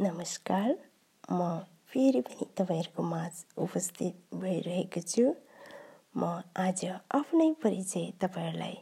नमस्कार 0.00 0.72
म 1.32 1.44
फेरि 1.88 2.20
पनि 2.20 2.46
तपाईँहरूको 2.58 3.02
माझ 3.02 3.32
उपस्थित 3.56 4.34
भइरहेको 4.34 5.00
छु। 5.00 5.24
म 6.16 6.42
आज 6.56 6.84
आफ्नै 7.14 7.46
परिचय 7.62 8.04
तपाईँहरूलाई 8.20 8.76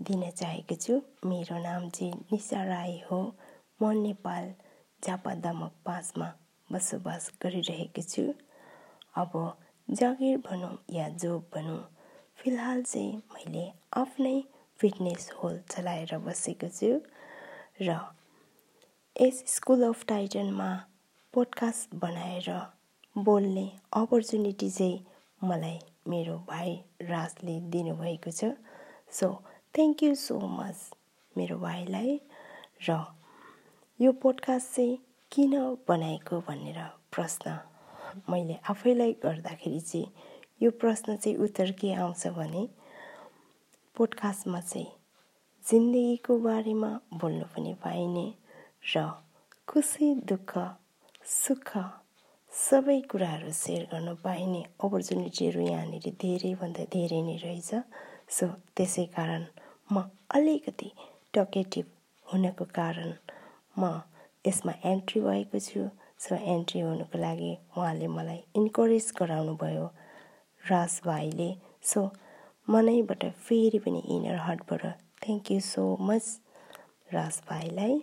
दिन 0.00 0.22
चाहेको 0.30 0.74
छु। 0.74 1.00
मेरो 1.26 1.58
नाम 1.58 1.88
चाहिँ 1.90 2.12
निशा 2.32 2.62
राई 2.64 3.02
हो। 3.10 3.20
म 3.82 3.90
नेपाल 3.98 4.54
झापा 5.02 5.34
दामक 5.34 5.74
पाँचमा 5.84 6.32
बसोबास 6.72 7.30
गरिरहेको 7.42 8.02
छु। 8.02 8.30
अब 9.16 9.32
जागिर 9.88 10.38
भनौँ 10.38 10.74
या 10.92 11.08
जोब 11.08 11.50
भनौँ 11.54 11.82
फिलहाल 12.38 12.82
चाहिँ 12.82 13.16
मैले 13.34 13.70
आफ्नै 13.96 14.36
फिटनेस 14.80 15.30
होल 15.42 15.62
चलाएर 15.70 16.18
बसेको 16.18 16.68
छु। 16.68 17.00
र 17.82 17.98
यस 19.20 19.44
स्कुल 19.46 19.82
अफ 19.82 20.04
टाइटनमा 20.06 20.86
पोडकास्ट 21.34 21.94
बनाएर 21.94 22.48
बोल्ने 23.18 23.72
अपर्च्युनिटी 23.92 24.70
चाहिँ 24.70 25.06
मलाई 25.44 25.78
मेरो 26.08 26.38
भाइ 26.38 26.74
राजले 27.02 27.60
दिनुभएको 27.60 28.30
छ। 28.30 28.44
So 29.10 29.28
thank 29.74 30.02
you 30.02 30.14
so 30.14 30.40
much 30.40 30.90
मेरो 31.36 31.58
भाइलाई 31.58 32.20
र 32.88 32.98
यो 34.00 34.12
पोडकास्ट 34.12 34.74
चाहिँ 34.74 34.98
किन 35.30 35.58
बनाएको 35.88 36.40
भनेर 36.40 36.82
प्रश्न 37.12 37.58
मैले 38.30 38.58
आफैलाई 38.70 39.12
गर्दाखेरि 39.12 39.80
चाहिँ 39.80 40.06
यो 40.62 40.70
प्रश्न 40.70 41.16
चाहिँ 41.16 41.38
उत्तर 41.38 41.72
के 41.72 41.94
आउँछ 41.94 42.26
भने 42.26 42.68
पोडकास्टमा 43.96 44.60
चाहिँ 44.60 44.92
जिन्दगीको 45.64 46.38
बारेमा 46.38 47.00
बोल्नु 47.14 47.44
पनि 47.44 47.74
पाइने 47.74 48.32
र 48.84 49.02
खुसी 49.68 50.06
दुःख 50.30 50.52
सुख 51.26 51.70
सबै 52.52 52.98
कुराहरू 53.10 53.52
सेयर 53.58 53.84
गर्न 53.92 54.14
पाइने 54.24 54.60
अपर्च्युनिटीहरू 54.84 55.60
यहाँनिर 55.60 56.06
धेरैभन्दा 56.22 56.84
धेरै 56.92 57.20
नै 57.28 57.36
रहेछ। 57.44 57.70
सो 58.36 58.46
त्यसै 58.76 59.04
कारण 59.16 59.42
म 59.92 60.02
अलिकति 60.36 60.90
टकेटिभ 61.34 61.86
हुनको 62.26 62.64
कारण 62.78 63.10
म 63.78 63.82
यसमा 64.44 64.72
एन्ट्री 64.92 65.20
भएको 65.26 65.58
छु। 65.68 65.88
सो 66.24 66.36
एन्ट्री 66.54 66.80
हुनुको 66.80 67.18
लागि 67.18 67.52
उहाँले 67.76 68.06
मलाई 68.16 68.40
इन्करेज 68.60 69.12
गराउनु 69.18 69.54
भयो 69.64 69.86
राज 70.62 71.00
भाइले। 71.06 71.50
सो 71.90 72.00
मनैबाट 72.68 73.24
फेरि 73.46 73.78
पनि 73.84 74.00
inner 74.16 74.36
हार्टबाट 74.46 74.84
thank 75.24 75.50
you 75.52 75.60
so 75.74 75.84
much 76.08 76.26
Raj 77.12 77.40
भाइलाई। 77.48 77.96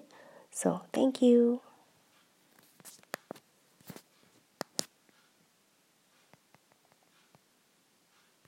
So, 0.51 0.81
thank 0.93 1.21
you. 1.21 1.61